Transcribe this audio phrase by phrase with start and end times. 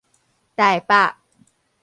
[0.57, 1.13] 臺北